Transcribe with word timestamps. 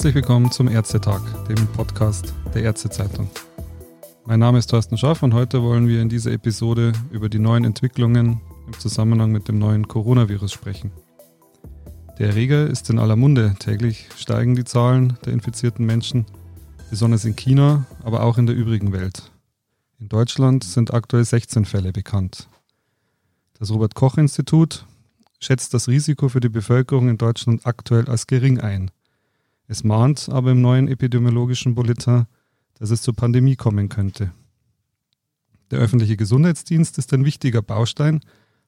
Herzlich 0.00 0.14
willkommen 0.14 0.50
zum 0.50 0.68
Ärztetag, 0.68 1.20
dem 1.46 1.66
Podcast 1.74 2.32
der 2.54 2.62
Ärztezeitung. 2.62 3.28
Mein 4.24 4.40
Name 4.40 4.58
ist 4.58 4.70
Thorsten 4.70 4.96
Schaff 4.96 5.22
und 5.22 5.34
heute 5.34 5.62
wollen 5.62 5.88
wir 5.88 6.00
in 6.00 6.08
dieser 6.08 6.32
Episode 6.32 6.92
über 7.10 7.28
die 7.28 7.38
neuen 7.38 7.64
Entwicklungen 7.64 8.40
im 8.66 8.78
Zusammenhang 8.78 9.30
mit 9.30 9.46
dem 9.46 9.58
neuen 9.58 9.88
Coronavirus 9.88 10.52
sprechen. 10.52 10.90
Der 12.18 12.28
Erreger 12.28 12.66
ist 12.66 12.88
in 12.88 12.98
aller 12.98 13.14
Munde. 13.14 13.56
Täglich 13.58 14.08
steigen 14.16 14.54
die 14.54 14.64
Zahlen 14.64 15.18
der 15.26 15.34
infizierten 15.34 15.84
Menschen, 15.84 16.24
besonders 16.88 17.26
in 17.26 17.36
China, 17.36 17.84
aber 18.02 18.22
auch 18.22 18.38
in 18.38 18.46
der 18.46 18.56
übrigen 18.56 18.92
Welt. 18.92 19.30
In 19.98 20.08
Deutschland 20.08 20.64
sind 20.64 20.94
aktuell 20.94 21.26
16 21.26 21.66
Fälle 21.66 21.92
bekannt. 21.92 22.48
Das 23.58 23.70
Robert 23.70 23.94
Koch 23.94 24.16
Institut 24.16 24.86
schätzt 25.40 25.74
das 25.74 25.88
Risiko 25.88 26.30
für 26.30 26.40
die 26.40 26.48
Bevölkerung 26.48 27.10
in 27.10 27.18
Deutschland 27.18 27.66
aktuell 27.66 28.08
als 28.08 28.26
gering 28.26 28.60
ein. 28.60 28.90
Es 29.70 29.84
mahnt 29.84 30.28
aber 30.28 30.50
im 30.50 30.60
neuen 30.60 30.88
epidemiologischen 30.88 31.76
Bulletin, 31.76 32.26
dass 32.80 32.90
es 32.90 33.02
zur 33.02 33.14
Pandemie 33.14 33.54
kommen 33.54 33.88
könnte. 33.88 34.32
Der 35.70 35.78
öffentliche 35.78 36.16
Gesundheitsdienst 36.16 36.98
ist 36.98 37.14
ein 37.14 37.24
wichtiger 37.24 37.62
Baustein, 37.62 38.18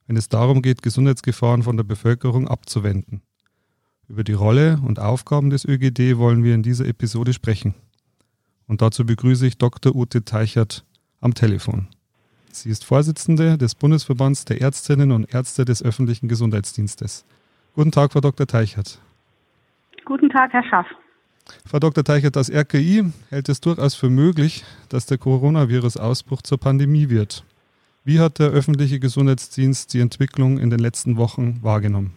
wenn 0.07 0.17
es 0.17 0.29
darum 0.29 0.63
geht, 0.63 0.81
Gesundheitsgefahren 0.81 1.65
von 1.65 1.77
der 1.77 1.83
Bevölkerung 1.83 2.47
abzuwenden. 2.47 3.21
Über 4.09 4.23
die 4.23 4.33
Rolle 4.33 4.81
und 4.87 5.01
Aufgaben 5.01 5.51
des 5.51 5.65
ÖGD 5.65 6.19
wollen 6.19 6.45
wir 6.45 6.55
in 6.55 6.63
dieser 6.63 6.87
Episode 6.87 7.33
sprechen. 7.33 7.75
Und 8.69 8.81
dazu 8.81 9.05
begrüße 9.05 9.45
ich 9.45 9.59
Dr. 9.59 9.97
Ute 9.97 10.25
Teichert 10.25 10.85
am 11.21 11.35
Telefon. 11.35 11.89
Sie 12.53 12.71
ist 12.71 12.85
Vorsitzende 12.85 13.59
des 13.59 13.75
Bundesverbands 13.75 14.45
der 14.45 14.61
Ärztinnen 14.61 15.11
und 15.11 15.35
Ärzte 15.35 15.65
des 15.65 15.83
öffentlichen 15.83 16.29
Gesundheitsdienstes. 16.29 17.25
Guten 17.75 17.91
Tag, 17.91 18.13
Frau 18.13 18.21
Dr. 18.21 18.47
Teichert. 18.47 19.01
Guten 20.05 20.31
Tag, 20.31 20.53
Herr 20.53 20.63
Schaff. 20.65 20.87
Frau 21.67 21.79
Dr. 21.79 22.05
Teichert, 22.05 22.37
das 22.37 22.51
RKI 22.51 23.05
hält 23.31 23.49
es 23.49 23.61
durchaus 23.61 23.95
für 23.95 24.11
möglich, 24.11 24.65
dass 24.89 25.07
der 25.07 25.19
Coronavirus-Ausbruch 25.19 26.43
zur 26.43 26.59
Pandemie 26.59 27.11
wird. 27.11 27.45
Wie 28.05 28.19
hat 28.19 28.39
der 28.39 28.51
öffentliche 28.51 28.99
Gesundheitsdienst 28.99 29.95
die 29.95 30.01
Entwicklung 30.01 30.59
in 30.59 30.71
den 30.71 30.81
letzten 30.81 31.17
Wochen 31.17 31.61
wahrgenommen? 31.63 32.15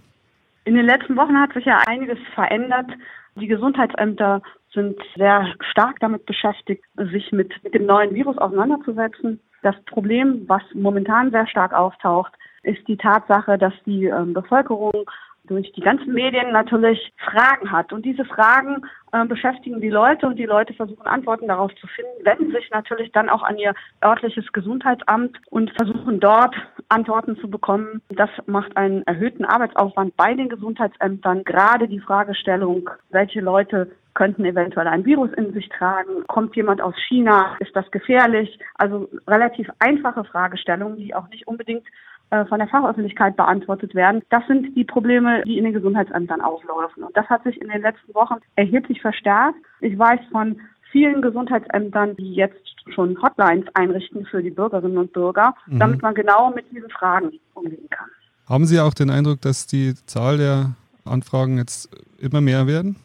In 0.66 0.74
den 0.74 0.86
letzten 0.86 1.16
Wochen 1.16 1.40
hat 1.40 1.54
sich 1.54 1.66
ja 1.66 1.82
einiges 1.86 2.18
verändert. 2.34 2.90
Die 3.36 3.48
Gesundheitsämter 3.48 4.42
sind 4.74 4.98
sehr 5.16 5.54
stark 5.72 6.00
damit 6.00 6.26
beschäftigt, 6.26 6.84
sich 7.12 7.32
mit, 7.32 7.54
mit 7.64 7.74
dem 7.74 7.86
neuen 7.86 8.14
Virus 8.16 8.38
auseinanderzusetzen. 8.38 9.40
Das 9.62 9.76
Problem, 9.86 10.44
was 10.48 10.62
momentan 10.74 11.32
sehr 11.32 11.48
stark 11.48 11.74
auftaucht, 11.74 12.34
ist 12.64 12.88
die 12.88 12.98
Tatsache, 12.98 13.58
dass 13.58 13.74
die 13.86 14.06
ähm, 14.06 14.34
Bevölkerung 14.34 15.10
durch 15.48 15.72
die 15.74 15.82
ganzen 15.82 16.14
Medien 16.14 16.52
natürlich 16.52 17.14
Fragen 17.18 17.72
hat. 17.72 17.94
Und 17.94 18.06
diese 18.06 18.26
Fragen 18.26 18.82
äh, 19.12 19.26
beschäftigen 19.26 19.82
die 19.82 19.90
Leute 19.90 20.28
und 20.28 20.38
die 20.38 20.46
Leute 20.46 20.74
versuchen 20.74 21.06
Antworten 21.06 21.48
darauf 21.48 21.74
zu 21.76 21.88
finden, 21.88 22.26
wenden 22.26 22.52
sich 22.52 22.70
natürlich 22.72 23.12
dann 23.12 23.30
auch 23.30 23.44
an 23.44 23.58
ihr 23.58 23.74
örtliches 24.04 24.52
Gesundheitsamt 24.52 25.38
und 25.50 25.72
versuchen 25.72 26.20
dort 26.20 26.56
Antworten 26.90 27.38
zu 27.38 27.50
bekommen. 27.50 28.02
Das 28.10 28.30
macht 28.46 28.76
einen 28.78 29.04
erhöhten 29.04 29.46
Arbeitsaufwand 29.46 30.16
bei 30.18 30.34
den 30.34 30.50
Gesundheitsämtern. 30.50 31.44
Gerade 31.44 31.88
die 31.88 32.00
Fragestellung, 32.00 32.90
welche 33.10 33.42
Leute 33.42 33.92
könnten 34.16 34.46
eventuell 34.46 34.88
ein 34.88 35.06
Virus 35.06 35.32
in 35.34 35.54
sich 35.54 35.70
tragen. 35.70 36.26
Kommt 36.28 36.56
jemand 36.56 36.82
aus 36.82 36.96
China? 37.08 37.56
Ist 37.60 37.76
das 37.76 37.90
gefährlich? 37.92 38.58
Also 38.76 39.10
relativ 39.28 39.70
einfache 39.80 40.24
Fragestellungen, 40.24 40.98
die 40.98 41.14
auch 41.14 41.28
nicht 41.30 41.48
unbedingt 41.48 41.86
von 42.30 42.60
der 42.60 42.68
Fachöffentlichkeit 42.68 43.38
beantwortet 43.38 43.96
werden. 43.96 44.22
Das 44.30 44.46
sind 44.48 44.76
die 44.76 44.84
Probleme, 44.84 45.44
die 45.44 45.58
in 45.58 45.64
den 45.64 45.74
Gesundheitsämtern 45.74 46.42
auflaufen. 46.42 47.04
Und 47.04 47.16
das 47.16 47.28
hat 47.28 47.44
sich 47.44 47.62
in 47.62 47.70
den 47.70 47.82
letzten 47.82 48.14
Wochen 48.14 48.36
erheblich 48.56 49.02
verstärkt. 49.02 49.58
Ich 49.80 49.98
weiß 49.98 50.20
von 50.32 50.60
vielen 50.92 51.22
Gesundheitsämtern, 51.22 52.16
die 52.16 52.34
jetzt 52.34 52.58
schon 52.94 53.22
Hotlines 53.22 53.66
einrichten 53.74 54.26
für 54.26 54.42
die 54.42 54.50
Bürgerinnen 54.50 54.98
und 54.98 55.14
Bürger, 55.14 55.56
mhm. 55.68 55.80
damit 55.80 56.02
man 56.02 56.14
genau 56.14 56.52
mit 56.52 56.66
diesen 56.72 56.90
Fragen 56.90 57.32
umgehen 57.54 57.90
kann. 57.90 58.10
Haben 58.48 58.66
Sie 58.66 58.80
auch 58.80 58.94
den 58.94 59.10
Eindruck, 59.10 59.42
dass 59.42 59.68
die 59.68 59.96
Zahl 60.06 60.38
der 60.38 60.76
Anfragen 61.04 61.58
jetzt 61.58 61.90
immer 62.20 62.42
mehr 62.42 62.68
werden? 62.68 62.96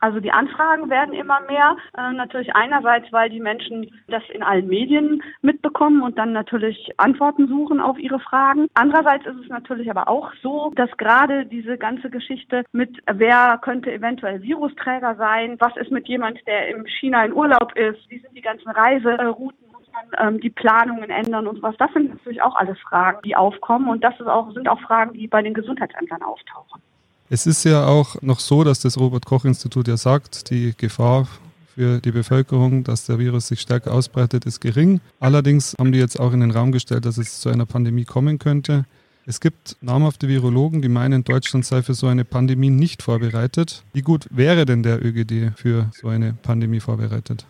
Also 0.00 0.20
die 0.20 0.30
Anfragen 0.30 0.90
werden 0.90 1.14
immer 1.14 1.40
mehr. 1.48 1.76
Äh, 1.96 2.12
natürlich 2.12 2.54
einerseits, 2.54 3.12
weil 3.12 3.30
die 3.30 3.40
Menschen 3.40 3.90
das 4.08 4.22
in 4.32 4.42
allen 4.42 4.68
Medien 4.68 5.22
mitbekommen 5.42 6.02
und 6.02 6.18
dann 6.18 6.32
natürlich 6.32 6.90
Antworten 6.96 7.48
suchen 7.48 7.80
auf 7.80 7.98
ihre 7.98 8.20
Fragen. 8.20 8.68
Andererseits 8.74 9.26
ist 9.26 9.40
es 9.42 9.48
natürlich 9.48 9.90
aber 9.90 10.08
auch 10.08 10.32
so, 10.42 10.72
dass 10.76 10.90
gerade 10.96 11.46
diese 11.46 11.78
ganze 11.78 12.10
Geschichte 12.10 12.64
mit 12.72 13.02
wer 13.12 13.58
könnte 13.62 13.92
eventuell 13.92 14.42
Virusträger 14.42 15.16
sein, 15.16 15.56
was 15.58 15.76
ist 15.76 15.90
mit 15.90 16.08
jemand, 16.08 16.38
der 16.46 16.68
in 16.68 16.86
China 16.86 17.24
in 17.24 17.32
Urlaub 17.32 17.76
ist, 17.76 17.98
wie 18.08 18.18
sind 18.18 18.36
die 18.36 18.42
ganzen 18.42 18.70
Reiserouten 18.70 19.68
ähm, 20.18 20.40
die 20.40 20.50
Planungen 20.50 21.10
ändern 21.10 21.46
und 21.46 21.62
was. 21.62 21.76
Das 21.76 21.92
sind 21.92 22.10
natürlich 22.10 22.42
auch 22.42 22.56
alles 22.56 22.78
Fragen, 22.80 23.20
die 23.24 23.34
aufkommen 23.34 23.88
und 23.88 24.04
das 24.04 24.14
ist 24.20 24.26
auch, 24.26 24.52
sind 24.52 24.68
auch 24.68 24.80
Fragen, 24.80 25.12
die 25.14 25.26
bei 25.26 25.42
den 25.42 25.54
Gesundheitsämtern 25.54 26.22
auftauchen. 26.22 26.80
Es 27.30 27.46
ist 27.46 27.64
ja 27.64 27.86
auch 27.86 28.22
noch 28.22 28.40
so, 28.40 28.64
dass 28.64 28.80
das 28.80 28.96
Robert 28.96 29.26
Koch 29.26 29.44
Institut 29.44 29.86
ja 29.86 29.98
sagt, 29.98 30.48
die 30.48 30.72
Gefahr 30.74 31.28
für 31.74 32.00
die 32.00 32.10
Bevölkerung, 32.10 32.84
dass 32.84 33.04
der 33.04 33.18
Virus 33.18 33.48
sich 33.48 33.60
stärker 33.60 33.92
ausbreitet, 33.92 34.46
ist 34.46 34.60
gering. 34.60 35.00
Allerdings 35.20 35.74
haben 35.78 35.92
die 35.92 35.98
jetzt 35.98 36.18
auch 36.18 36.32
in 36.32 36.40
den 36.40 36.50
Raum 36.50 36.72
gestellt, 36.72 37.04
dass 37.04 37.18
es 37.18 37.40
zu 37.40 37.50
einer 37.50 37.66
Pandemie 37.66 38.06
kommen 38.06 38.38
könnte. 38.38 38.86
Es 39.26 39.40
gibt 39.40 39.76
namhafte 39.82 40.26
Virologen, 40.26 40.80
die 40.80 40.88
meinen, 40.88 41.22
Deutschland 41.22 41.66
sei 41.66 41.82
für 41.82 41.92
so 41.92 42.06
eine 42.06 42.24
Pandemie 42.24 42.70
nicht 42.70 43.02
vorbereitet. 43.02 43.84
Wie 43.92 44.00
gut 44.00 44.26
wäre 44.30 44.64
denn 44.64 44.82
der 44.82 45.04
ÖGD 45.04 45.52
für 45.54 45.90
so 46.00 46.08
eine 46.08 46.32
Pandemie 46.32 46.80
vorbereitet? 46.80 47.44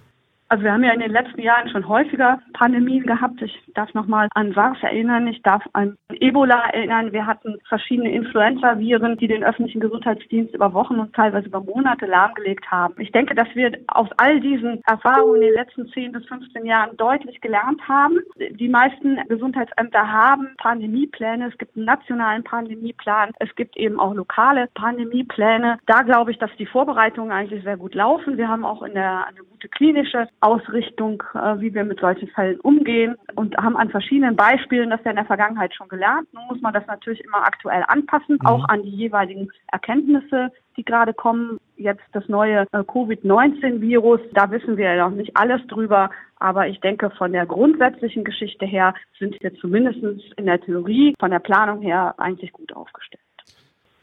Also 0.51 0.65
wir 0.65 0.73
haben 0.73 0.83
ja 0.83 0.93
in 0.93 1.01
den 1.01 1.13
letzten 1.13 1.43
Jahren 1.43 1.69
schon 1.69 1.87
häufiger 1.87 2.41
Pandemien 2.55 3.05
gehabt. 3.05 3.43
Ich 3.43 3.55
darf 3.75 3.93
nochmal 3.93 4.29
an 4.35 4.55
SARS 4.55 4.79
erinnern, 4.83 5.27
ich 5.27 5.43
darf 5.43 5.63
an 5.75 5.99
Ebola 6.11 6.71
erinnern. 6.71 7.13
Wir 7.13 7.27
hatten 7.27 7.59
verschiedene 7.69 8.11
Influenza-Viren, 8.13 9.19
die 9.19 9.29
den 9.29 9.45
öffentlichen 9.45 9.81
Gesundheitsdienst 9.81 10.55
über 10.55 10.73
Wochen 10.73 11.01
und 11.01 11.15
teilweise 11.15 11.49
über 11.49 11.61
Monate 11.61 12.07
lahmgelegt 12.07 12.71
haben. 12.71 12.95
Ich 12.99 13.13
denke, 13.13 13.35
dass 13.35 13.49
wir 13.55 13.73
aus 13.89 14.09
all 14.17 14.41
diesen 14.41 14.81
Erfahrungen 14.87 15.43
in 15.43 15.49
den 15.49 15.55
letzten 15.55 15.87
10 15.89 16.13
bis 16.13 16.25
15 16.27 16.65
Jahren 16.65 16.97
deutlich 16.97 17.43
gelernt 17.43 17.87
haben. 17.87 18.19
Die 18.39 18.69
meisten 18.69 19.19
Gesundheitsämter 19.29 20.11
haben 20.11 20.49
Pandemiepläne. 20.57 21.49
Es 21.49 21.59
gibt 21.59 21.77
einen 21.77 21.85
nationalen 21.85 22.43
Pandemieplan. 22.43 23.33
Es 23.39 23.55
gibt 23.55 23.77
eben 23.77 24.01
auch 24.01 24.15
lokale 24.15 24.69
Pandemiepläne. 24.75 25.79
Da 25.85 26.01
glaube 26.03 26.31
ich, 26.31 26.39
dass 26.39 26.51
die 26.59 26.67
Vorbereitungen 26.67 27.33
eigentlich 27.33 27.63
sehr 27.65 27.77
gut 27.77 27.95
laufen. 27.95 28.39
Wir 28.39 28.49
haben 28.49 28.65
auch 28.65 28.83
in 28.83 28.95
der 28.95 29.27
eine 29.27 29.43
gute 29.59 29.69
klinische 29.71 30.29
Ausrichtung, 30.41 31.21
äh, 31.35 31.61
wie 31.61 31.75
wir 31.75 31.83
mit 31.83 31.99
solchen 31.99 32.29
Fällen 32.29 32.61
umgehen 32.61 33.17
und 33.35 33.57
haben 33.57 33.77
an 33.77 33.91
verschiedenen 33.91 34.37
Beispielen 34.37 34.91
das 34.91 35.01
ja 35.05 35.11
in 35.11 35.17
der 35.17 35.25
Vergangenheit 35.25 35.75
schon 35.75 35.89
gelernt. 35.89 36.33
Nun 36.33 36.45
muss 36.47 36.61
man 36.61 36.73
das 36.73 36.87
natürlich 36.87 37.25
immer 37.25 37.45
aktuell 37.45 37.83
anpassen, 37.89 38.39
mhm. 38.41 38.47
auch 38.47 38.69
an 38.69 38.85
die 38.85 38.91
jeweiligen 38.91 39.51
Erkenntnisse, 39.73 40.53
die 40.77 40.85
gerade 40.85 41.13
kommen. 41.13 41.59
Jetzt 41.77 42.05
das 42.13 42.29
neue 42.29 42.67
äh, 42.71 42.85
Covid-19-Virus, 42.85 44.21
da 44.33 44.49
wissen 44.53 44.77
wir 44.77 44.95
ja 44.95 45.09
noch 45.09 45.17
nicht 45.17 45.37
alles 45.37 45.67
drüber, 45.67 46.11
aber 46.39 46.69
ich 46.69 46.79
denke, 46.81 47.11
von 47.11 47.33
der 47.33 47.47
grundsätzlichen 47.47 48.23
Geschichte 48.23 48.65
her 48.65 48.95
sind 49.19 49.37
wir 49.43 49.53
zumindest 49.57 49.99
in 50.37 50.47
der 50.47 50.61
Theorie, 50.61 51.15
von 51.19 51.33
der 51.33 51.41
Planung 51.41 51.83
her 51.83 52.15
eigentlich 52.19 52.53
gut 52.53 52.73
aufgestellt. 52.77 53.28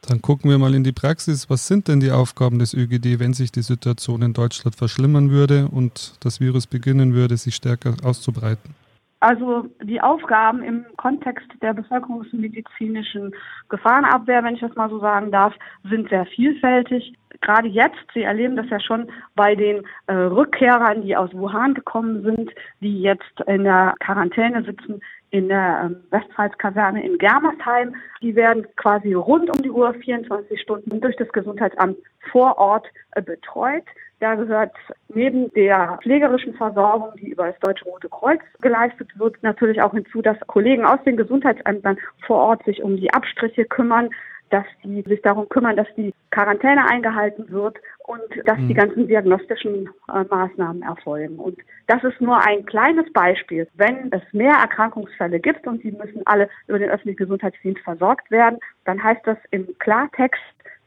Dann 0.07 0.21
gucken 0.21 0.49
wir 0.49 0.57
mal 0.57 0.75
in 0.75 0.83
die 0.83 0.91
Praxis. 0.91 1.49
Was 1.49 1.67
sind 1.67 1.87
denn 1.87 1.99
die 1.99 2.11
Aufgaben 2.11 2.59
des 2.59 2.73
ÖGD, 2.73 3.19
wenn 3.19 3.33
sich 3.33 3.51
die 3.51 3.61
Situation 3.61 4.21
in 4.21 4.33
Deutschland 4.33 4.75
verschlimmern 4.75 5.31
würde 5.31 5.67
und 5.67 6.15
das 6.23 6.39
Virus 6.39 6.67
beginnen 6.67 7.13
würde, 7.13 7.37
sich 7.37 7.55
stärker 7.55 7.95
auszubreiten? 8.03 8.75
Also 9.21 9.65
die 9.81 10.01
Aufgaben 10.01 10.61
im 10.61 10.85
Kontext 10.97 11.47
der 11.61 11.73
bevölkerungsmedizinischen 11.73 13.33
Gefahrenabwehr, 13.69 14.43
wenn 14.43 14.53
ich 14.53 14.61
das 14.61 14.75
mal 14.75 14.89
so 14.89 14.99
sagen 14.99 15.31
darf, 15.31 15.53
sind 15.89 16.09
sehr 16.09 16.27
vielfältig. 16.27 17.13
Gerade 17.41 17.67
jetzt, 17.67 17.97
Sie 18.13 18.21
erleben 18.21 18.55
das 18.55 18.69
ja 18.69 18.79
schon 18.79 19.07
bei 19.35 19.55
den 19.55 19.83
äh, 20.07 20.13
Rückkehrern, 20.13 21.01
die 21.01 21.17
aus 21.17 21.33
Wuhan 21.33 21.73
gekommen 21.73 22.23
sind, 22.23 22.51
die 22.81 23.01
jetzt 23.01 23.41
in 23.47 23.63
der 23.63 23.95
Quarantäne 23.99 24.63
sitzen, 24.63 25.01
in 25.35 25.49
der 25.49 25.81
ähm, 25.83 25.97
Westpfalz-Kaserne 26.11 27.05
in 27.05 27.17
Germersheim. 27.17 27.93
Die 28.21 28.35
werden 28.35 28.65
quasi 28.77 29.13
rund 29.13 29.49
um 29.49 29.61
die 29.61 29.69
Uhr 29.69 29.93
24 29.93 30.61
Stunden 30.61 31.01
durch 31.01 31.15
das 31.17 31.27
Gesundheitsamt 31.33 31.97
vor 32.31 32.57
Ort 32.57 32.87
äh, 33.11 33.21
betreut. 33.21 33.83
Da 34.21 34.35
gehört 34.35 34.71
neben 35.09 35.51
der 35.51 35.99
pflegerischen 36.01 36.53
Versorgung, 36.53 37.09
die 37.17 37.31
über 37.31 37.47
das 37.47 37.59
Deutsche 37.59 37.83
Rote 37.83 38.07
Kreuz 38.07 38.39
geleistet 38.61 39.09
wird, 39.19 39.35
natürlich 39.43 39.81
auch 39.81 39.93
hinzu, 39.93 40.21
dass 40.21 40.39
Kollegen 40.47 40.85
aus 40.85 41.03
den 41.05 41.17
Gesundheitsämtern 41.17 41.97
vor 42.25 42.37
Ort 42.37 42.63
sich 42.63 42.81
um 42.81 42.95
die 42.95 43.13
Abstriche 43.13 43.65
kümmern, 43.65 44.09
dass 44.49 44.65
die 44.83 45.01
sich 45.01 45.21
darum 45.21 45.49
kümmern, 45.49 45.75
dass 45.75 45.87
die 45.95 46.13
Quarantäne 46.31 46.89
eingehalten 46.89 47.49
wird 47.49 47.77
und 48.05 48.21
dass 48.45 48.57
mhm. 48.57 48.67
die 48.67 48.73
ganzen 48.73 49.07
diagnostischen 49.07 49.89
äh, 50.13 50.23
Maßnahmen 50.29 50.83
erfolgen. 50.83 51.37
Und 51.37 51.57
das 51.87 52.03
ist 52.03 52.21
nur 52.21 52.37
ein 52.45 52.65
kleines 52.65 53.11
Beispiel. 53.13 53.67
Wenn 53.75 54.11
es 54.11 54.21
mehr 54.33 54.53
Erkrankungsfälle 54.53 55.39
gibt 55.39 55.65
und 55.67 55.83
die 55.83 55.91
müssen 55.91 56.21
alle 56.25 56.49
über 56.67 56.79
den 56.79 56.89
öffentlichen 56.89 57.17
Gesundheitsdienst 57.17 57.81
versorgt 57.81 58.29
werden, 58.31 58.59
dann 58.85 59.03
heißt 59.03 59.21
das 59.25 59.37
im 59.51 59.67
Klartext 59.79 60.41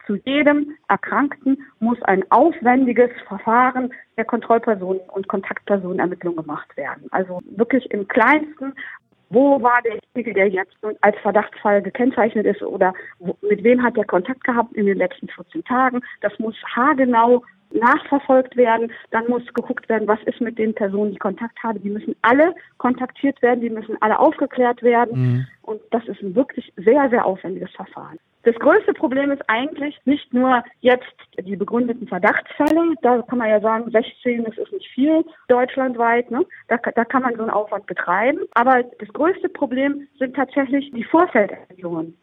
zu 0.08 0.16
jedem 0.24 0.74
Erkrankten 0.88 1.66
muss 1.80 2.00
ein 2.02 2.24
aufwendiges 2.30 3.10
Verfahren 3.26 3.92
der 4.16 4.24
Kontrollpersonen 4.24 5.02
und 5.10 5.28
Kontaktpersonenermittlung 5.28 6.34
gemacht 6.34 6.74
werden. 6.78 7.08
Also 7.10 7.40
wirklich 7.44 7.90
im 7.90 8.08
kleinsten, 8.08 8.72
wo 9.30 9.60
war 9.62 9.80
derjenige, 9.82 10.32
der 10.32 10.48
jetzt 10.48 10.76
als 11.00 11.16
Verdachtsfall 11.18 11.82
gekennzeichnet 11.82 12.46
ist 12.46 12.62
oder 12.62 12.94
mit 13.42 13.62
wem 13.62 13.82
hat 13.82 13.96
er 13.96 14.04
Kontakt 14.04 14.44
gehabt 14.44 14.74
in 14.74 14.86
den 14.86 14.98
letzten 14.98 15.28
14 15.28 15.64
Tagen. 15.64 16.00
Das 16.20 16.38
muss 16.38 16.54
haargenau 16.74 17.42
nachverfolgt 17.70 18.56
werden. 18.56 18.90
Dann 19.10 19.28
muss 19.28 19.42
geguckt 19.54 19.88
werden, 19.88 20.08
was 20.08 20.22
ist 20.24 20.40
mit 20.40 20.58
den 20.58 20.74
Personen, 20.74 21.12
die 21.12 21.18
Kontakt 21.18 21.62
haben. 21.62 21.82
Die 21.82 21.90
müssen 21.90 22.16
alle 22.22 22.54
kontaktiert 22.78 23.40
werden, 23.42 23.60
die 23.60 23.70
müssen 23.70 24.00
alle 24.00 24.18
aufgeklärt 24.18 24.82
werden. 24.82 25.20
Mhm. 25.20 25.46
Und 25.68 25.82
das 25.90 26.02
ist 26.08 26.22
ein 26.22 26.34
wirklich 26.34 26.72
sehr, 26.76 27.10
sehr 27.10 27.26
aufwendiges 27.26 27.70
Verfahren. 27.72 28.18
Das 28.44 28.54
größte 28.54 28.94
Problem 28.94 29.30
ist 29.30 29.42
eigentlich 29.48 30.00
nicht 30.06 30.32
nur 30.32 30.64
jetzt 30.80 31.04
die 31.38 31.56
begründeten 31.56 32.08
Verdachtsfälle. 32.08 32.94
Da 33.02 33.20
kann 33.20 33.36
man 33.36 33.50
ja 33.50 33.60
sagen, 33.60 33.90
16, 33.90 34.44
das 34.44 34.56
ist 34.56 34.72
nicht 34.72 34.88
viel 34.88 35.26
deutschlandweit. 35.48 36.30
Ne? 36.30 36.46
Da, 36.68 36.78
da 36.78 37.04
kann 37.04 37.22
man 37.22 37.36
so 37.36 37.42
einen 37.42 37.50
Aufwand 37.50 37.84
betreiben. 37.84 38.40
Aber 38.52 38.82
das 38.82 39.08
größte 39.12 39.50
Problem 39.50 40.08
sind 40.18 40.34
tatsächlich 40.34 40.90
die 40.92 41.04
Vorfeldermittlungen. 41.04 42.16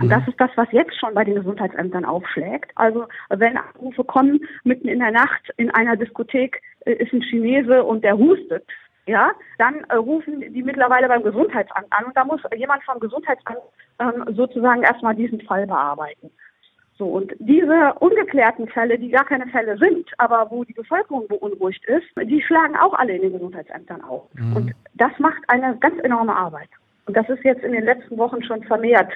Und 0.00 0.08
das 0.08 0.22
mhm. 0.22 0.30
ist 0.30 0.40
das, 0.40 0.50
was 0.56 0.66
jetzt 0.72 0.98
schon 0.98 1.14
bei 1.14 1.22
den 1.22 1.36
Gesundheitsämtern 1.36 2.04
aufschlägt. 2.04 2.72
Also 2.74 3.06
wenn 3.28 3.56
Anrufe 3.56 4.02
kommen, 4.02 4.40
mitten 4.64 4.88
in 4.88 4.98
der 4.98 5.12
Nacht 5.12 5.52
in 5.56 5.70
einer 5.70 5.94
Diskothek 5.94 6.60
äh, 6.80 6.94
ist 6.94 7.12
ein 7.12 7.22
Chinese 7.22 7.84
und 7.84 8.02
der 8.02 8.18
hustet, 8.18 8.64
ja, 9.06 9.32
dann 9.58 9.84
äh, 9.88 9.96
rufen 9.96 10.40
die 10.40 10.62
mittlerweile 10.62 11.08
beim 11.08 11.22
Gesundheitsamt 11.22 11.86
an 11.90 12.06
und 12.06 12.16
da 12.16 12.24
muss 12.24 12.40
jemand 12.56 12.82
vom 12.84 13.00
Gesundheitsamt 13.00 13.58
ähm, 13.98 14.24
sozusagen 14.34 14.82
erstmal 14.82 15.14
diesen 15.14 15.40
Fall 15.42 15.66
bearbeiten. 15.66 16.30
So, 16.96 17.06
und 17.06 17.32
diese 17.40 17.92
ungeklärten 17.98 18.68
Fälle, 18.68 18.98
die 18.98 19.10
gar 19.10 19.24
keine 19.24 19.48
Fälle 19.48 19.76
sind, 19.78 20.08
aber 20.18 20.48
wo 20.50 20.62
die 20.62 20.74
Bevölkerung 20.74 21.26
beunruhigt 21.26 21.84
ist, 21.86 22.06
die 22.22 22.40
schlagen 22.40 22.76
auch 22.76 22.94
alle 22.94 23.16
in 23.16 23.22
den 23.22 23.32
Gesundheitsämtern 23.32 24.00
auf. 24.02 24.22
Mhm. 24.34 24.56
Und 24.56 24.72
das 24.94 25.10
macht 25.18 25.42
eine 25.48 25.76
ganz 25.78 25.98
enorme 26.04 26.34
Arbeit. 26.34 26.68
Und 27.06 27.16
das 27.16 27.28
ist 27.28 27.42
jetzt 27.44 27.64
in 27.64 27.72
den 27.72 27.84
letzten 27.84 28.16
Wochen 28.16 28.42
schon 28.44 28.62
vermehrt 28.62 29.12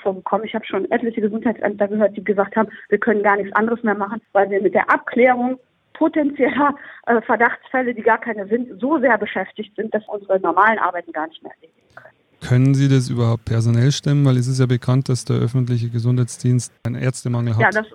vorgekommen. 0.00 0.46
Ich 0.46 0.54
habe 0.54 0.64
schon 0.64 0.88
etliche 0.92 1.20
Gesundheitsämter 1.20 1.88
gehört, 1.88 2.16
die 2.16 2.22
gesagt 2.22 2.54
haben, 2.54 2.68
wir 2.88 2.98
können 2.98 3.24
gar 3.24 3.36
nichts 3.36 3.52
anderes 3.54 3.82
mehr 3.82 3.96
machen, 3.96 4.22
weil 4.32 4.48
wir 4.50 4.62
mit 4.62 4.74
der 4.74 4.88
Abklärung 4.88 5.58
potenzieller 5.98 6.74
äh, 7.06 7.20
Verdachtsfälle, 7.22 7.92
die 7.92 8.02
gar 8.02 8.18
keine 8.18 8.46
sind, 8.46 8.80
so 8.80 8.98
sehr 9.00 9.18
beschäftigt 9.18 9.74
sind, 9.76 9.92
dass 9.92 10.02
unsere 10.06 10.38
normalen 10.40 10.78
Arbeiten 10.78 11.12
gar 11.12 11.26
nicht 11.26 11.42
mehr 11.42 11.52
erledigen 11.52 11.94
können. 11.94 12.14
Können 12.48 12.74
Sie 12.74 12.88
das 12.88 13.10
überhaupt 13.10 13.44
personell 13.44 13.90
stemmen? 13.90 14.24
Weil 14.24 14.36
es 14.36 14.46
ist 14.46 14.60
ja 14.60 14.66
bekannt, 14.66 15.08
dass 15.08 15.24
der 15.24 15.36
öffentliche 15.36 15.90
Gesundheitsdienst 15.90 16.72
einen 16.86 16.94
Ärztemangel 16.94 17.54
hat. 17.56 17.60
Ja, 17.60 17.70
das, 17.70 17.86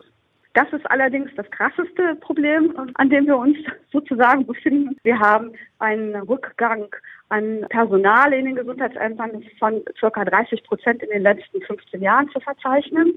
das 0.54 0.68
ist 0.74 0.86
allerdings 0.92 1.32
das 1.38 1.50
krasseste 1.50 2.16
Problem, 2.20 2.74
an 2.96 3.10
dem 3.10 3.26
wir 3.26 3.38
uns 3.38 3.58
sozusagen 3.92 4.46
befinden. 4.46 4.98
Wir 5.04 5.18
haben 5.18 5.54
einen 5.80 6.16
Rückgang 6.16 6.88
an 7.30 7.66
Personal 7.70 8.34
in 8.34 8.46
den 8.46 8.56
Gesundheitsämtern 8.56 9.44
von 9.58 9.82
ca. 10.00 10.26
30 10.26 10.64
Prozent 10.66 11.02
in 11.02 11.10
den 11.10 11.24
letzten 11.24 11.62
15 11.62 12.02
Jahren 12.02 12.30
zu 12.30 12.40
verzeichnen. 12.42 13.14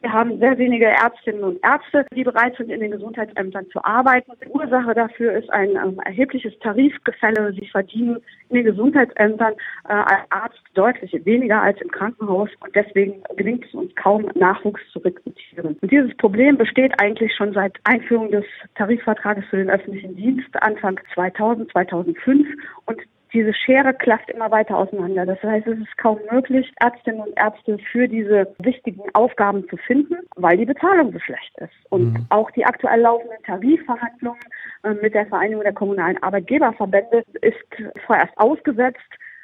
Wir 0.00 0.12
haben 0.14 0.38
sehr 0.38 0.56
wenige 0.56 0.86
Ärztinnen 0.86 1.44
und 1.44 1.62
Ärzte, 1.62 2.06
die 2.14 2.24
bereit 2.24 2.56
sind, 2.56 2.70
in 2.70 2.80
den 2.80 2.90
Gesundheitsämtern 2.90 3.68
zu 3.70 3.84
arbeiten. 3.84 4.32
Die 4.42 4.48
Ursache 4.48 4.94
dafür 4.94 5.32
ist 5.34 5.50
ein 5.50 5.70
ähm, 5.76 6.00
erhebliches 6.02 6.58
Tarifgefälle. 6.60 7.52
Sie 7.52 7.66
verdienen 7.66 8.16
in 8.48 8.56
den 8.56 8.64
Gesundheitsämtern 8.64 9.52
äh, 9.88 9.92
als 9.92 10.22
Arzt 10.30 10.60
deutlich 10.72 11.12
weniger 11.26 11.60
als 11.60 11.78
im 11.82 11.90
Krankenhaus 11.90 12.48
und 12.60 12.74
deswegen 12.74 13.22
gelingt 13.36 13.66
es 13.66 13.74
uns 13.74 13.94
kaum, 13.94 14.30
Nachwuchs 14.34 14.80
zu 14.90 15.00
rekrutieren. 15.00 15.76
Und 15.78 15.92
dieses 15.92 16.16
Problem 16.16 16.56
besteht 16.56 16.98
eigentlich 16.98 17.34
schon 17.34 17.52
seit 17.52 17.78
Einführung 17.84 18.30
des 18.30 18.46
Tarifvertrages 18.76 19.44
für 19.50 19.58
den 19.58 19.68
öffentlichen 19.68 20.16
Dienst 20.16 20.48
Anfang 20.62 20.98
2000, 21.14 21.70
2005 21.72 22.48
und 22.86 23.02
diese 23.32 23.54
Schere 23.54 23.94
klafft 23.94 24.30
immer 24.30 24.50
weiter 24.50 24.76
auseinander. 24.76 25.26
Das 25.26 25.42
heißt, 25.42 25.66
es 25.66 25.78
ist 25.78 25.96
kaum 25.98 26.18
möglich, 26.30 26.72
Ärztinnen 26.80 27.20
und 27.20 27.36
Ärzte 27.36 27.78
für 27.92 28.08
diese 28.08 28.52
wichtigen 28.58 29.02
Aufgaben 29.14 29.68
zu 29.68 29.76
finden, 29.76 30.16
weil 30.36 30.56
die 30.56 30.66
Bezahlung 30.66 31.12
so 31.12 31.18
schlecht 31.20 31.56
ist. 31.58 31.72
Und 31.90 32.12
mhm. 32.14 32.26
auch 32.30 32.50
die 32.52 32.64
aktuell 32.64 33.00
laufenden 33.00 33.42
Tarifverhandlungen 33.44 34.40
äh, 34.82 34.94
mit 34.94 35.14
der 35.14 35.26
Vereinigung 35.26 35.62
der 35.62 35.72
kommunalen 35.72 36.22
Arbeitgeberverbände 36.22 37.24
ist 37.40 37.56
vorerst 38.06 38.36
ausgesetzt. 38.36 38.98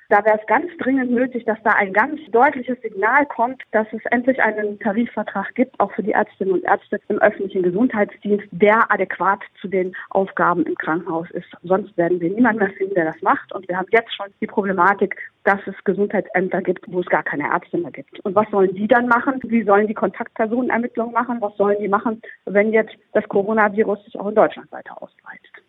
Da 0.09 0.25
wäre 0.25 0.39
es 0.41 0.47
ganz 0.47 0.67
dringend 0.79 1.11
nötig, 1.11 1.45
dass 1.47 1.59
da 1.65 1.73
ein 1.73 1.93
ganz 1.93 2.21
deutliches 2.31 2.81
Signal 2.81 3.27
kommt, 3.27 3.63
dass 3.73 3.89
es 3.93 4.05
endlich 4.13 4.41
einen 4.41 4.79
Tarifvertrag 4.79 5.55
gibt, 5.57 5.79
auch 5.81 5.91
für 5.93 6.03
die 6.03 6.13
Ärztinnen 6.13 6.55
und 6.55 6.65
Ärzte 6.65 7.01
im 7.09 7.19
öffentlichen 7.19 7.65
Gesundheitsdienst, 7.65 8.47
der 8.53 8.91
adäquat 8.93 9.41
zu 9.61 9.67
den 9.67 9.97
Aufgaben 10.11 10.65
im 10.65 10.77
Krankenhaus 10.77 11.29
ist. 11.33 11.49
Sonst 11.65 11.97
werden 11.97 12.21
wir 12.21 12.31
niemanden 12.31 12.61
mehr 12.61 12.73
finden, 12.77 12.95
der 12.95 13.07
das 13.07 13.21
macht. 13.23 13.53
Und 13.53 13.67
wir 13.69 13.77
haben 13.77 13.89
jetzt 13.91 14.15
schon 14.15 14.27
die 14.41 14.47
Problematik, 14.47 15.17
dass 15.43 15.59
es 15.67 15.75
Gesundheitsämter 15.83 16.63
gibt, 16.63 16.85
wo 16.87 17.01
es 17.01 17.07
gar 17.07 17.25
keine 17.25 17.49
Ärzte 17.49 17.79
mehr 17.79 17.91
gibt. 17.91 18.21
Und 18.21 18.37
was 18.37 18.49
sollen 18.51 18.75
die 18.75 18.87
dann 18.87 19.09
machen? 19.09 19.41
Wie 19.45 19.65
sollen 19.65 19.89
die 19.89 19.95
Kontaktpersonenermittlungen 19.95 21.13
machen? 21.13 21.41
Was 21.41 21.57
sollen 21.57 21.79
die 21.81 21.89
machen, 21.89 22.23
wenn 22.45 22.73
jetzt 22.73 22.95
das 23.13 23.29
Coronavirus 23.29 24.05
sich 24.05 24.19
auch 24.19 24.29
in 24.29 24.37
Deutschland 24.37 24.71
weiter 24.71 25.03
ausbreitet? 25.03 25.66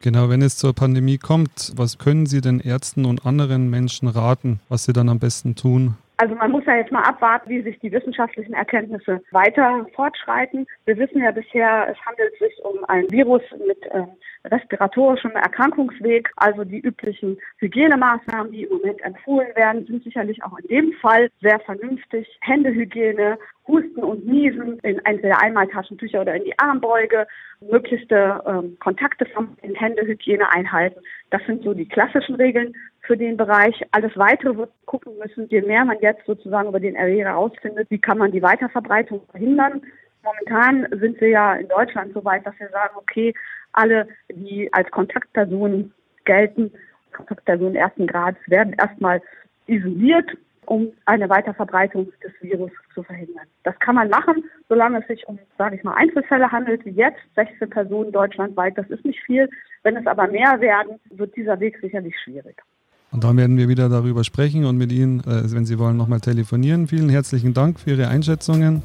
Genau, 0.00 0.28
wenn 0.28 0.42
es 0.42 0.56
zur 0.56 0.74
Pandemie 0.74 1.18
kommt, 1.18 1.72
was 1.76 1.98
können 1.98 2.26
Sie 2.26 2.40
den 2.40 2.60
Ärzten 2.60 3.04
und 3.04 3.26
anderen 3.26 3.68
Menschen 3.68 4.06
raten, 4.08 4.60
was 4.68 4.84
sie 4.84 4.92
dann 4.92 5.08
am 5.08 5.18
besten 5.18 5.56
tun? 5.56 5.96
Also 6.18 6.34
man 6.34 6.50
muss 6.50 6.64
ja 6.66 6.76
jetzt 6.76 6.92
mal 6.92 7.02
abwarten, 7.02 7.48
wie 7.48 7.62
sich 7.62 7.78
die 7.78 7.92
wissenschaftlichen 7.92 8.52
Erkenntnisse 8.52 9.20
weiter 9.30 9.86
fortschreiten. 9.94 10.66
Wir 10.84 10.98
wissen 10.98 11.22
ja 11.22 11.30
bisher, 11.30 11.88
es 11.88 11.96
handelt 12.04 12.32
sich 12.38 12.52
um 12.64 12.84
ein 12.88 13.10
Virus 13.10 13.42
mit 13.66 13.80
äh, 13.86 14.02
respiratorischem 14.44 15.32
Erkrankungsweg. 15.32 16.30
Also 16.36 16.64
die 16.64 16.80
üblichen 16.80 17.38
Hygienemaßnahmen, 17.58 18.52
die 18.52 18.64
im 18.64 18.78
Moment 18.78 19.00
empfohlen 19.02 19.54
werden, 19.54 19.86
sind 19.86 20.04
sicherlich 20.04 20.42
auch 20.42 20.58
in 20.58 20.68
dem 20.68 20.92
Fall 20.94 21.30
sehr 21.40 21.60
vernünftig. 21.60 22.28
Händehygiene, 22.40 23.38
Husten 23.66 24.02
und 24.02 24.26
Niesen 24.26 24.78
in 24.80 24.98
entweder 25.04 25.42
Einmaltaschentücher 25.42 26.22
oder 26.22 26.34
in 26.34 26.44
die 26.44 26.58
Armbeuge, 26.58 27.26
möglichste 27.60 28.42
ähm, 28.46 28.76
Kontakte 28.80 29.26
in 29.62 29.74
Händehygiene 29.74 30.50
einhalten. 30.52 31.00
Das 31.30 31.42
sind 31.46 31.62
so 31.64 31.74
die 31.74 31.88
klassischen 31.88 32.36
Regeln 32.36 32.74
für 33.00 33.16
den 33.16 33.36
Bereich. 33.36 33.74
Alles 33.90 34.16
weitere 34.16 34.56
wird 34.56 34.70
gucken 34.86 35.14
müssen, 35.18 35.48
je 35.48 35.62
mehr 35.62 35.84
man 35.84 35.98
jetzt 36.00 36.24
sozusagen 36.26 36.68
über 36.68 36.80
den 36.80 36.94
Erreger 36.94 37.30
herausfindet, 37.30 37.90
wie 37.90 37.98
kann 37.98 38.18
man 38.18 38.32
die 38.32 38.42
Weiterverbreitung 38.42 39.22
verhindern. 39.30 39.82
Momentan 40.28 40.86
sind 40.98 41.20
wir 41.20 41.28
ja 41.28 41.54
in 41.54 41.68
Deutschland 41.68 42.12
so 42.12 42.24
weit, 42.24 42.46
dass 42.46 42.58
wir 42.58 42.68
sagen, 42.68 42.94
okay, 42.96 43.34
alle, 43.72 44.08
die 44.30 44.72
als 44.72 44.90
Kontaktpersonen 44.90 45.92
gelten, 46.24 46.72
Kontaktpersonen 47.12 47.76
ersten 47.76 48.06
Grads, 48.06 48.38
werden 48.46 48.74
erstmal 48.74 49.22
isoliert 49.66 50.30
um 50.66 50.92
eine 51.06 51.30
Weiterverbreitung 51.30 52.12
des 52.22 52.32
Virus 52.42 52.70
zu 52.92 53.02
verhindern. 53.02 53.46
Das 53.62 53.78
kann 53.78 53.94
man 53.94 54.10
machen, 54.10 54.44
solange 54.68 55.00
es 55.00 55.06
sich 55.06 55.26
um, 55.26 55.38
sage 55.56 55.76
ich 55.76 55.82
mal, 55.82 55.94
Einzelfälle 55.94 56.52
handelt, 56.52 56.84
wie 56.84 56.90
jetzt, 56.90 57.20
16 57.36 57.70
Personen 57.70 58.12
deutschlandweit, 58.12 58.76
das 58.76 58.86
ist 58.90 59.02
nicht 59.04 59.20
viel. 59.24 59.48
Wenn 59.82 59.96
es 59.96 60.06
aber 60.06 60.26
mehr 60.26 60.60
werden, 60.60 61.00
wird 61.10 61.34
dieser 61.36 61.58
Weg 61.60 61.78
sicherlich 61.80 62.14
schwierig. 62.22 62.62
Und 63.10 63.24
dann 63.24 63.38
werden 63.38 63.56
wir 63.56 63.68
wieder 63.68 63.88
darüber 63.88 64.24
sprechen 64.24 64.66
und 64.66 64.76
mit 64.76 64.92
Ihnen, 64.92 65.20
äh, 65.20 65.50
wenn 65.54 65.64
Sie 65.64 65.78
wollen, 65.78 65.96
nochmal 65.96 66.20
telefonieren. 66.20 66.86
Vielen 66.86 67.08
herzlichen 67.08 67.54
Dank 67.54 67.80
für 67.80 67.90
Ihre 67.90 68.08
Einschätzungen, 68.08 68.82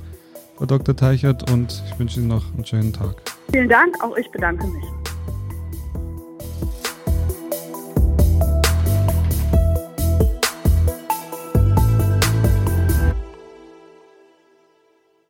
Frau 0.56 0.66
Dr. 0.66 0.96
Teichert, 0.96 1.50
und 1.52 1.84
ich 1.88 2.00
wünsche 2.00 2.20
Ihnen 2.20 2.30
noch 2.30 2.44
einen 2.54 2.66
schönen 2.66 2.94
Tag. 2.94 3.16
Vielen 3.52 3.70
Dank, 3.70 4.02
auch 4.04 4.16
ich 4.18 4.30
bedanke 4.32 4.68
mich. 4.68 4.84